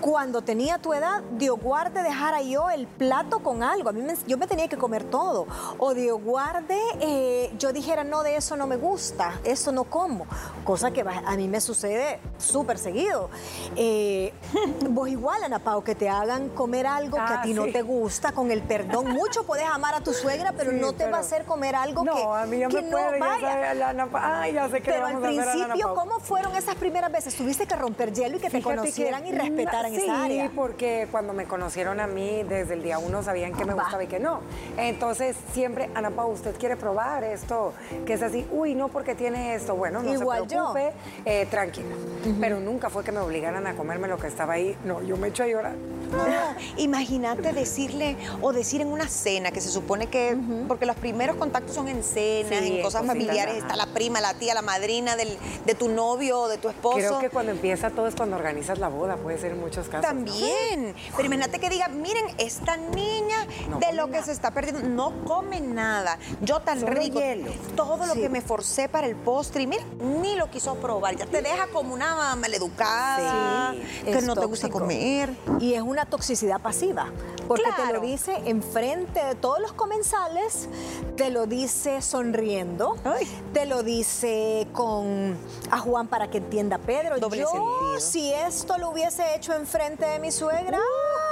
[0.00, 3.88] cuando tenía tu edad, Dios guarde dejara yo el plato con algo.
[3.88, 5.46] A mí me- yo me tenía que comer todo.
[5.78, 10.26] O Dios guarde, eh, yo dijera, no, de eso no me gusta, eso no como.
[10.64, 13.30] Cosa que a mí me sucede súper seguido.
[13.76, 14.32] Eh,
[14.90, 17.82] vos igual, Ana Pao, que te hagan comer algo que a Ah, ti no te
[17.82, 19.08] gusta, con el perdón.
[19.08, 22.04] Mucho puedes amar a tu suegra, pero Sí, no te va a hacer comer algo
[22.04, 24.52] no, que, a mí ya que me no puede, ya sabe, la Ana Pa- Ay,
[24.54, 25.94] ya sé que le Pero al principio.
[25.94, 27.34] ¿cómo fueron esas primeras veces?
[27.34, 30.44] Tuviste que romper hielo y que te conocieran que y respetaran esa área.
[30.48, 33.82] Sí, porque cuando me conocieron a mí, desde el día uno sabían que me Va.
[33.82, 34.40] gustaba y que no.
[34.76, 37.72] Entonces, siempre, Ana Pau, ¿usted quiere probar esto?
[38.06, 39.74] Que es así, uy, no, porque tiene esto.
[39.76, 40.72] Bueno, no Igual se yo.
[40.72, 40.92] preocupe,
[41.24, 41.94] eh, tranquila.
[42.40, 44.76] Pero nunca fue que me obligaran a comerme lo que estaba ahí.
[44.84, 45.72] No, yo me echo a llorar.
[46.12, 46.24] No,
[46.76, 50.36] imagínate decirle o decir en una cena que se supone que,
[50.68, 54.34] porque los primeros contactos son en cenas, Sí, en cosas familiares, está la prima, la
[54.34, 56.96] tía, la madrina del- de tu novio o de tu esposo.
[56.96, 60.02] Creo que cuando empieza todo es cuando organizas la boda, puede ser en muchos casos.
[60.12, 60.24] ¿no?
[60.24, 60.94] También.
[61.16, 65.24] Pero imagínate que diga, miren, esta niña No de lo que se está perdiendo no
[65.24, 66.18] come nada.
[66.42, 67.18] Yo tan Solo rico.
[67.18, 67.50] hielo.
[67.76, 68.20] Todo lo Sí.
[68.20, 69.84] que me forcé para el postre y mira,
[70.20, 71.16] ni lo quiso probar.
[71.16, 75.30] Ya te deja como una maleducada, Sí, que no te gusta comer.
[75.60, 77.06] Y es una toxicidad pasiva,
[77.48, 80.68] porque te lo dice enfrente de todos los comensales,
[81.16, 83.26] te lo dice sonriendo, Ay.
[83.52, 85.36] te lo dice con
[85.70, 87.18] a Juan para que entienda Pedro.
[87.18, 88.00] Doble Yo, sentido.
[88.00, 90.78] si esto lo hubiese hecho enfrente de mi suegra,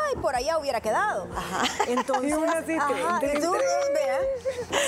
[0.09, 1.27] ay, por allá hubiera quedado.
[1.37, 1.63] Ajá.
[1.89, 3.53] Entonces, Y una así, ajá, tú,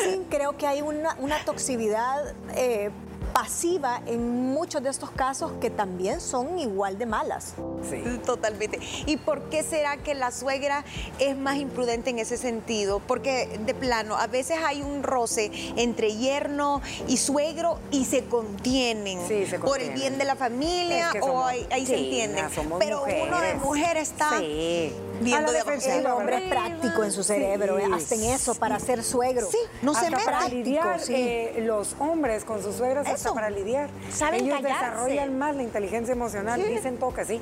[0.04, 2.90] sí, creo que hay una, una toxicidad eh,
[3.32, 7.54] pasiva en muchos de estos casos que también son igual de malas.
[7.88, 8.02] Sí.
[8.24, 8.78] Totalmente.
[9.06, 10.84] ¿Y por qué será que la suegra
[11.18, 13.00] es más imprudente en ese sentido?
[13.00, 19.18] Porque de plano, a veces hay un roce entre yerno y suegro y se contienen
[19.26, 19.94] Sí, se por el contienen.
[19.94, 22.44] bien de la familia Es que o ahí, se entienden.
[22.78, 23.62] Pero uno de mujeres.
[23.62, 24.92] mujer está Sí.
[25.22, 25.58] Viendo de
[25.98, 27.82] El hombre es práctico en su cerebro, Sí.
[27.82, 27.88] ¿eh?
[27.94, 29.46] hacen eso para ser suegro.
[29.50, 30.24] Sí, no se hasta mete.
[30.24, 31.14] para lidiar sí.
[31.16, 33.90] eh, los hombres con sus suegras hasta para lidiar.
[34.12, 34.84] Saben Ellos callarse.
[34.90, 37.40] desarrollan más la inteligencia emocional, dicen que sí.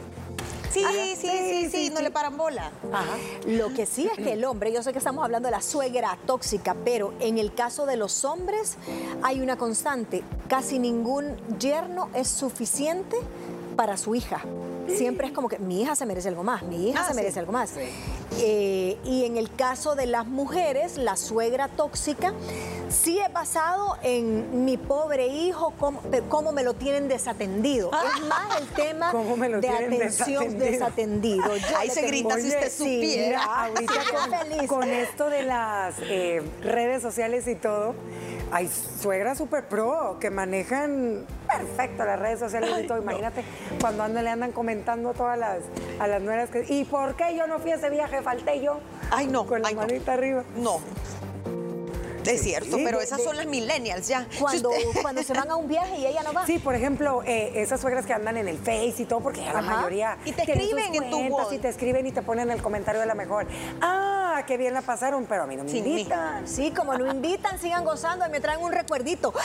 [0.73, 0.93] Sí, Ajá.
[0.93, 2.71] sí, sí, sí, no le paran bola.
[2.93, 3.17] Ajá.
[3.45, 6.17] Lo que sí es que el hombre, yo sé que estamos hablando de la suegra
[6.27, 8.77] tóxica, pero en el caso de los hombres
[9.23, 10.23] hay una constante.
[10.49, 13.17] Casi ningún yerno es suficiente
[13.75, 14.43] para su hija.
[14.97, 17.17] Siempre es como que mi hija se merece algo más, mi hija Ah, se sí.
[17.17, 17.73] merece algo más.
[18.39, 22.33] Eh, y en el caso de las mujeres, la suegra tóxica
[22.89, 27.91] sí he basado en mi pobre hijo, cómo, cómo me lo tienen desatendido.
[28.17, 31.49] Es más el tema ¿Cómo me lo de atención desatendido?
[31.49, 31.79] desatendido.
[31.79, 33.43] Ahí se grita si usted supiera.
[33.67, 33.93] Ahorita
[34.59, 37.95] con, con esto de las eh, redes sociales y todo,
[38.53, 38.69] hay
[39.01, 42.99] suegras super pro que manejan perfecto las redes sociales y todo.
[42.99, 43.45] Imagínate
[43.81, 45.59] cuando andan, le andan comentando todas las,
[45.99, 46.65] a las nueras que.
[46.69, 48.23] ¿Y por qué yo no fui a ese viaje?
[48.23, 48.81] Falté yo.
[49.11, 49.81] Ay, no, Con la ay, no.
[49.83, 50.45] manita arriba.
[50.57, 50.81] No.
[52.27, 54.27] Es cierto, sí, pero de- esas de- son las millennials ya.
[54.31, 56.47] Si Cuando, usted- cuando se van a un viaje y ella no va.
[56.47, 59.53] Sí, por ejemplo, eh, esas suegras que andan en el Face y todo, porque ya
[59.55, 60.19] la mayoría.
[60.27, 61.53] Y te escriben en tu wall.
[61.53, 63.47] Y te escriben y te ponen el comentario de la mejor.
[63.81, 66.47] Ah, qué bien la pasaron, pero a mí no me Sí, invitan.
[66.47, 69.33] Sí, como no invitan, sigan gozando y me traen un recuerdito.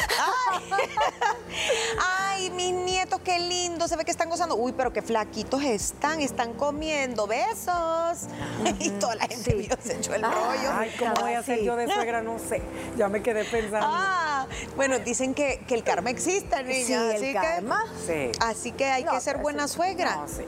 [2.17, 4.55] Ay, mis nietos, qué lindo, se ve que están gozando.
[4.55, 8.27] Uy, pero qué flaquitos están, están comiendo besos.
[8.79, 10.31] y toda la gente vio, se echó el Ah.
[10.31, 10.69] rollo.
[10.73, 12.21] Ay, ¿cómo voy a ser yo de suegra?
[12.21, 12.61] No sé.
[12.97, 13.87] Ya me quedé pensando.
[13.89, 16.85] Ah, bueno, dicen que, que el karma existe, niña.
[16.85, 17.83] Sí, el así karma.
[18.05, 18.39] Que, Sí.
[18.41, 20.15] así que hay No, que ser pero buena suegra.
[20.17, 20.43] No, sí.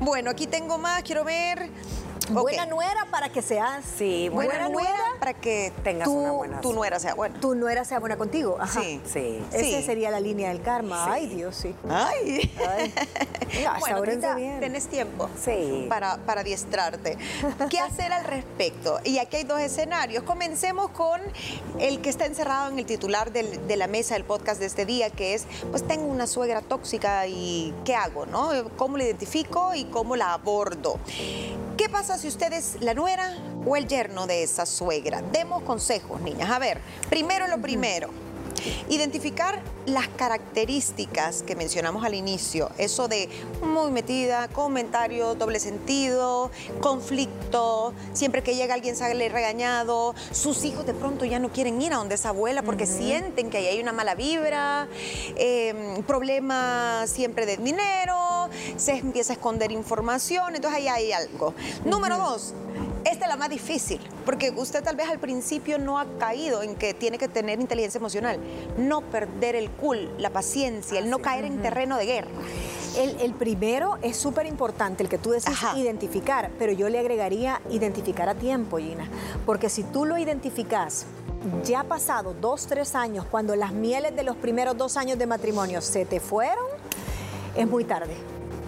[0.00, 1.70] Bueno, aquí tengo más, quiero ver.
[2.30, 3.84] Buena nuera para que seas.
[3.98, 7.38] Sí, Buena, buena nuera para que Tengas Tú- una buena tu nuera sea buena.
[7.40, 8.56] Tu nuera sea buena contigo.
[8.60, 8.80] Ajá.
[8.80, 9.00] Sí.
[9.04, 9.42] Sí.
[9.52, 11.04] Esa sería la línea del karma.
[11.04, 11.10] Sí.
[11.12, 11.74] Ay, Dios, sí.
[11.88, 12.50] Ay.
[12.68, 12.94] Ay.
[13.64, 14.60] No, bueno, ahorita ahorita bien.
[14.60, 15.86] tenés tiempo Sí.
[15.88, 17.16] para, para adiestrarte.
[17.70, 18.98] ¿Qué hacer al respecto?
[19.04, 20.22] Y aquí hay dos escenarios.
[20.24, 21.20] Comencemos con
[21.78, 24.86] el que está encerrado en el titular del- de la mesa del podcast de este
[24.86, 28.26] día, que es, pues tengo una suegra tóxica y ¿qué hago?
[28.26, 28.50] ¿no?
[28.76, 30.98] ¿Cómo la identifico y cómo la abordo?
[31.76, 35.22] ¿Qué pasa si usted es la nuera o el yerno de esa suegra?
[35.32, 36.48] Demos consejos, niñas.
[36.50, 38.10] A ver, primero lo primero.
[38.88, 43.28] Identificar las características que mencionamos al inicio, eso de
[43.62, 46.50] muy metida, comentario, doble sentido,
[46.80, 51.92] conflicto, siempre que llega alguien sale regañado, sus hijos de pronto ya no quieren ir
[51.92, 54.88] a donde esa abuela porque sienten que ahí hay una mala vibra,
[55.36, 61.54] eh, problemas siempre de dinero, se empieza a esconder información, entonces ahí hay algo.
[61.84, 62.54] Número dos,
[63.26, 67.18] la más difícil, porque usted tal vez al principio no ha caído en que tiene
[67.18, 68.38] que tener inteligencia emocional,
[68.76, 72.30] no perder el cool, la paciencia, el no caer en terreno de guerra.
[72.96, 75.76] El, el primero es súper importante, el que tú decís Ajá.
[75.76, 79.08] identificar, pero yo le agregaría identificar a tiempo, Gina.
[79.44, 81.06] Porque si tú lo identificas
[81.64, 85.80] ya pasado dos, tres años, cuando las mieles de los primeros dos años de matrimonio
[85.80, 86.64] se te fueron,
[87.56, 88.16] es muy tarde,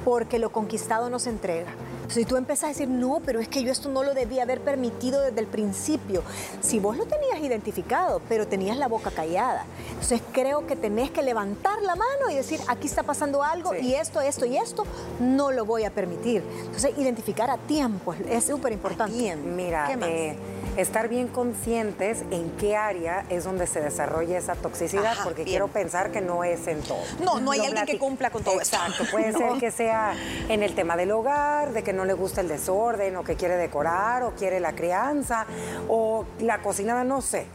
[0.05, 1.73] porque lo conquistado no se entrega.
[2.09, 4.61] Si tú empiezas a decir, no, pero es que yo esto no lo debía haber
[4.61, 6.23] permitido desde el principio.
[6.61, 9.65] Si vos lo tenías identificado, pero tenías la boca callada.
[9.91, 13.79] Entonces creo que tenés que levantar la mano y decir, aquí está pasando algo Sí.
[13.89, 14.85] y esto, esto y esto,
[15.21, 16.43] no lo voy a permitir.
[16.65, 19.37] Entonces identificar a tiempo es- súper importante.
[19.37, 20.09] Mira, ¿Qué más?
[20.09, 20.37] eh,
[20.77, 25.55] estar bien conscientes en qué área es donde se desarrolla esa toxicidad, Ajá, porque bien.
[25.55, 26.99] quiero pensar que no es en todo.
[27.25, 28.77] No, no hay Lo alguien que cumpla con todo esto.
[28.77, 29.39] Exacto, puede No.
[29.39, 30.15] ser que sea
[30.49, 33.57] en el tema del hogar, de que no le gusta el desorden, o que quiere
[33.57, 35.47] decorar, o quiere la crianza,
[35.89, 37.47] o la cocinada, no sé.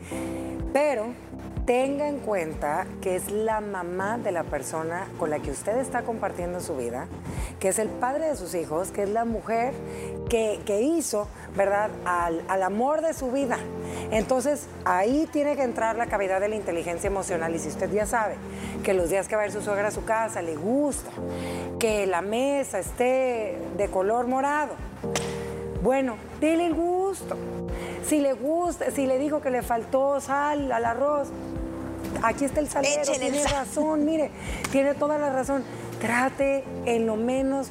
[0.73, 1.07] Pero
[1.65, 6.01] tenga en cuenta que es la mamá de la persona con la que usted está
[6.03, 7.07] compartiendo su vida,
[7.59, 9.73] que es el padre de sus hijos, que es la mujer
[10.29, 13.57] que, hizo, ¿verdad?, al, amor de su vida.
[14.11, 17.53] Entonces, ahí tiene que entrar la cavidad de la inteligencia emocional.
[17.53, 18.35] Y si usted ya sabe
[18.83, 21.11] que los días que va a ir su suegra a su casa le gusta,
[21.79, 24.75] que la mesa esté de color morado,
[25.83, 27.35] bueno, dele el gusto.
[28.05, 31.29] Si le gusta, si le dijo que le faltó sal al arroz,
[32.23, 33.51] aquí está el salero, el tiene sal.
[33.53, 34.31] razón, mire,
[34.71, 35.63] tiene toda la razón.
[35.99, 37.69] Trate en lo menos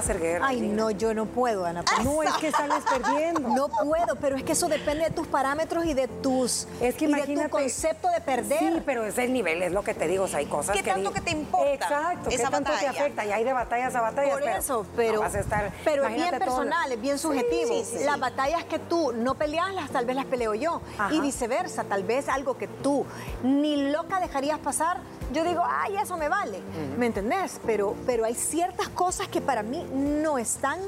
[0.00, 0.46] hacer guerra.
[0.48, 1.82] Ay, no, yo no puedo, Ana.
[1.82, 2.04] Paula.
[2.04, 3.40] No, es que sales perdiendo.
[3.52, 7.04] No puedo, pero es que eso depende de tus parámetros y de tus Es que
[7.04, 7.48] y de imagínate.
[7.48, 8.58] tu concepto de perder.
[8.58, 10.24] Sí, pero es el nivel, es lo que te digo.
[10.24, 10.90] O sea, hay cosas ¿Qué que.
[10.90, 12.90] tanto di- que te importa Exacto, esa ¿qué tanto te batalla?
[12.90, 13.24] afecta?
[13.26, 14.32] Y hay de batallas a batallas.
[14.32, 17.68] Por eso, pero, no vas a estar, pero es bien todo- personal, es bien subjetivo.
[17.68, 18.04] sí, sí, sí.
[18.04, 20.80] Las batallas que tú no peleas, las tal vez las peleo yo.
[20.98, 21.12] Ajá.
[21.12, 23.04] Y viceversa, tal vez algo que tú
[23.42, 24.98] ni loca dejarías pasar,
[25.32, 26.60] yo digo, ay, eso me vale.
[26.98, 27.60] ¿Me entendés?
[27.66, 30.78] Pero, pero hay ciertas cosas que para mí no están,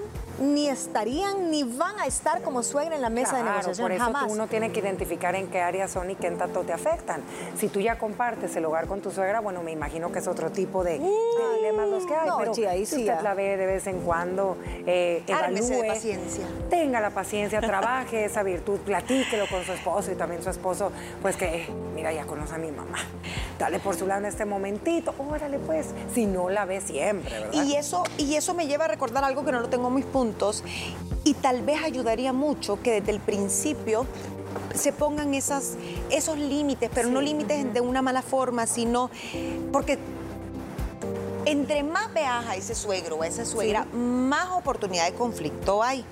[0.41, 3.85] ni estarían, ni van a estar como suegra en la mesa de negociación.
[3.85, 4.25] Por eso Jamás.
[4.29, 7.21] uno tiene que identificar en qué áreas son y qué tanto te afectan.
[7.57, 10.51] Si tú ya compartes el hogar con tu suegra, bueno, me imagino que es otro
[10.51, 12.29] tipo de, de dilemas los que hay.
[12.29, 13.23] No, pero sí, ahí si usted ya.
[13.23, 16.45] la ve de vez en cuando, eh, Ármese de evalúe, paciencia.
[16.71, 20.91] tenga la paciencia, trabaje esa virtud, platíquelo con su esposo y también su esposo,
[21.23, 22.99] pues que, eh, mira, ya conoce a mi mamá.
[23.59, 27.53] Dale por su lado en este momentito, órale pues, si no la ve siempre, ¿verdad?
[27.65, 30.05] Y eso, y eso me lleva a recordar algo que no lo tengo en mis
[31.25, 34.07] y tal vez ayudaría mucho que desde el principio
[34.75, 35.75] se pongan esas,
[36.11, 39.11] esos límites, pero no límites de una mala forma, sino
[39.73, 39.99] porque
[41.47, 46.05] entre más veas a ese suegro o a esa suegra, más oportunidad de conflicto hay.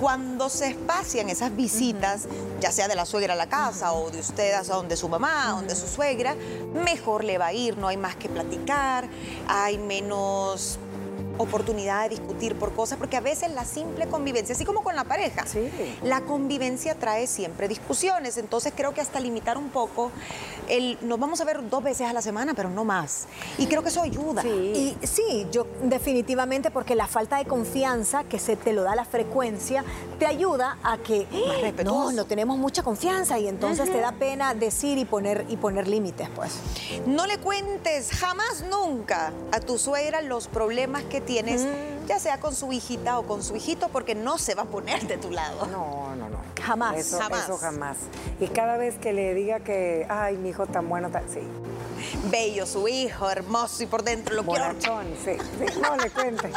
[0.00, 2.26] Cuando se espacian esas visitas,
[2.60, 5.50] ya sea de la suegra a la casa o de usted a donde su mamá,
[5.50, 6.34] donde su suegra,
[6.74, 9.08] mejor le va a ir, no hay más que platicar,
[9.46, 10.78] hay menos
[11.40, 15.04] oportunidad de discutir por cosas, porque a veces la simple convivencia, así como con la
[15.04, 15.70] pareja, Sí.
[16.02, 18.36] la convivencia trae siempre discusiones.
[18.36, 20.10] Entonces creo que hasta limitar un poco,
[20.68, 23.26] el, nos vamos a ver dos veces a la semana, pero no más.
[23.58, 24.44] Y creo que eso ayuda.
[24.44, 29.04] Y sí, yo definitivamente porque la falta de confianza que se te lo da la
[29.04, 29.84] frecuencia
[30.18, 31.26] te ayuda a que
[31.84, 35.88] no, no tenemos mucha confianza y entonces te da pena decir y poner y poner
[35.88, 36.52] límites, pues.
[37.06, 41.64] No le cuentes jamás nunca a tu suegra los problemas que tienes,
[42.10, 45.06] ya sea con su hijita o con su hijito, porque no se va a poner
[45.06, 45.64] de tu lado.
[45.66, 46.38] No, no, no.
[46.60, 46.96] Jamás.
[46.96, 47.44] Eso Jamás.
[47.44, 47.96] Eso jamás.
[48.40, 51.22] Y cada vez que le diga que, ay, mi hijo tan bueno, tan...
[51.30, 51.38] sí.
[52.30, 54.64] Bello su hijo, hermoso y por dentro lo quiero.
[54.64, 55.80] Bonachón, sí, sí.
[55.80, 56.50] No le cuente.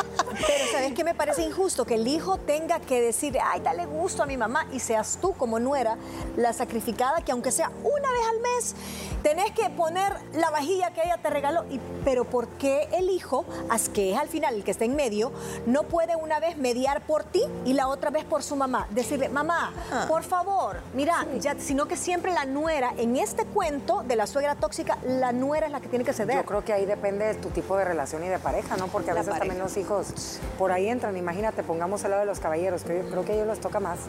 [0.48, 1.86] Pero ¿sabes qué me parece injusto?
[1.86, 5.34] Que el hijo tenga que decir, ay, dale gusto a mi mamá y seas tú
[5.34, 5.98] como nuera
[6.38, 8.76] la sacrificada que aunque sea una vez al mes,
[9.22, 11.66] tenés que poner la vajilla que ella te regaló.
[11.70, 13.46] Y, pero ¿por qué el hijo,
[13.94, 15.32] que es al final el que está en medio,
[15.66, 18.88] no puede una vez mediar por ti y la otra vez por su mamá?
[18.92, 20.06] Decirle, mamá, Ah.
[20.08, 24.56] por favor, mira, ya, sino que siempre la nuera, en este cuento de la suegra
[24.56, 26.38] tóxica, la nuera es la que tiene que ceder.
[26.38, 28.88] Yo creo que ahí depende de tu tipo de relación y de pareja, ¿no?
[28.88, 31.16] Porque a La veces también los hijos por ahí entran.
[31.18, 33.80] Imagínate, pongamos al lado de los caballeros, que yo creo que a ellos les toca
[33.80, 34.00] más.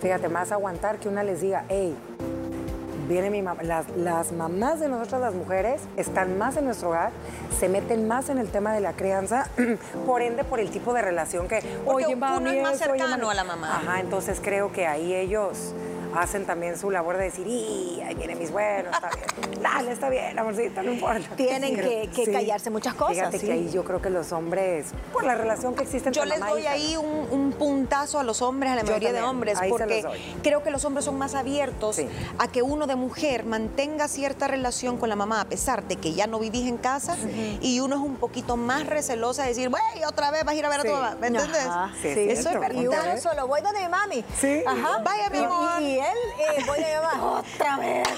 [0.00, 1.96] Fíjate, más aguantar que una les diga, hey,
[3.12, 3.62] viene mi mamá.
[3.62, 7.10] Las, las mamás de nosotras, las mujeres, están más en nuestro hogar,
[7.58, 9.46] se meten más en el tema de la crianza,
[10.06, 12.90] por ende, por el tipo de relación que, Porque oye, uno mami, es más eso,
[12.90, 13.30] oye, cercano mami".
[13.30, 13.76] a la mamá.
[13.76, 15.74] Ajá, entonces creo que ahí ellos
[16.16, 19.62] hacen también su labor de decir, y ahí viene mis buenos, está bien.
[19.62, 21.36] Dale, está bien, amorcito, no importa.
[21.36, 23.46] Tienen que- que callarse muchas cosas, Fíjate sí.
[23.46, 26.38] que ahí yo creo que los hombres, por la relación que existe entre Yo les
[26.40, 29.58] mamá doy ahí un, un puntazo a los hombres, a la Yo mayoría de hombres,
[29.58, 30.04] ahí porque
[30.42, 32.08] creo que los hombres son más abiertos Sí.
[32.38, 36.12] a que uno de mujer mantenga cierta relación con la mamá, a pesar de que
[36.12, 37.16] ya no vivís en casa,
[37.60, 40.66] y uno es un poquito más recelosa de decir, güey, otra vez vas a ir
[40.66, 41.66] a ver a tu mamá, ¿me entiendes?
[42.04, 42.80] Eso es verdad.
[42.80, 44.24] Y uno solo, voy donde mi mami.
[44.38, 44.62] Sí.
[44.66, 44.98] Ajá.
[45.04, 45.82] Vaya, mi amor.
[45.82, 47.42] Y, y él, eh, voy mi mamá.
[47.54, 48.08] Otra vez.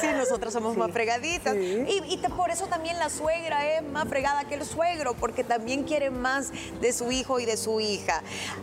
[0.00, 1.54] Sí, nosotras somos más fregaditas.
[1.54, 1.84] Sí.
[1.88, 5.44] Y, y te- por eso también la suegra es más fregada que el suegro, porque
[5.44, 8.22] también quiere más de su hijo y de su hija.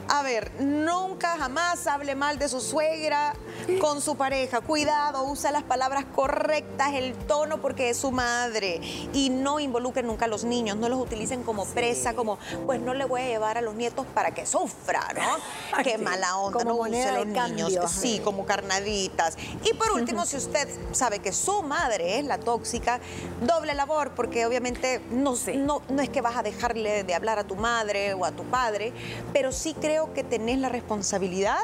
[0.09, 3.33] A ver, nunca jamás hable mal de su suegra
[3.79, 4.61] con su pareja.
[4.61, 8.79] Cuidado, usa las palabras correctas, el tono, porque es su madre.
[9.13, 12.93] Y no involucren nunca a los niños, no los utilicen como presa, como, pues no
[12.93, 15.81] le voy a llevar a los nietos para que sufra, ¿no?
[15.83, 17.67] Qué mala onda, Como no use a los cambio.
[17.67, 17.91] niños.
[17.91, 19.37] Sí, como carnaditas.
[19.63, 20.67] Y por último, si usted
[20.97, 22.99] sabe que su madre es la tóxica,
[23.41, 27.43] doble labor, porque obviamente no, no, no es que vas a dejarle de hablar a
[27.45, 28.91] tu madre o a tu padre,
[29.31, 31.59] pero sí creo que tenés la responsabilidad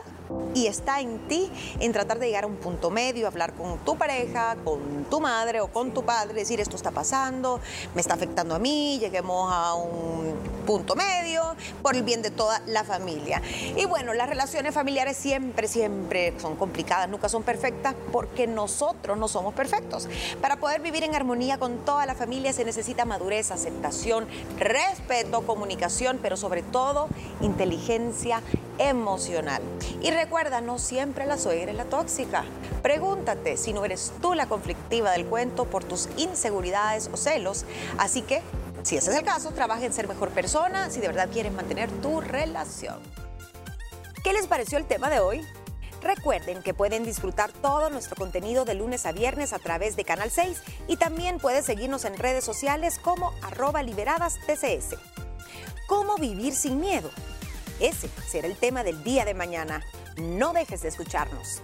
[0.53, 3.97] y está en ti en tratar de llegar a un punto medio, hablar con tu
[3.97, 7.59] pareja, con tu madre o con tu padre, decir esto está pasando,
[7.95, 12.61] me está afectando a mí, lleguemos a un punto medio por el bien de toda
[12.67, 13.41] la familia.
[13.75, 19.27] Y bueno, las relaciones familiares siempre, siempre son complicadas, nunca son perfectas porque nosotros no
[19.27, 20.07] somos perfectos.
[20.41, 26.19] Para poder vivir en armonía con toda la familia se necesita madurez, aceptación, respeto, comunicación,
[26.21, 27.07] pero sobre todo
[27.41, 28.41] inteligencia
[28.77, 29.61] emocional.
[30.01, 32.45] Y recuerda, no siempre la suegra es la tóxica.
[32.81, 37.65] Pregúntate si no eres tú la conflictiva del cuento por tus inseguridades o celos.
[37.97, 38.41] Así que,
[38.83, 41.89] si ese es el caso, trabaja en ser mejor persona si de verdad quieres mantener
[42.01, 42.99] tu relación.
[44.23, 45.45] ¿Qué les pareció el tema de hoy?
[46.01, 50.31] Recuerden que pueden disfrutar todo nuestro contenido de lunes a viernes a través de Canal
[50.31, 54.95] 6 y también pueden seguirnos en redes sociales como arroba liberadas TCS.
[55.87, 57.11] ¿Cómo vivir sin miedo?
[57.81, 59.83] Ese será el tema del día de mañana.
[60.17, 61.63] No dejes de escucharnos.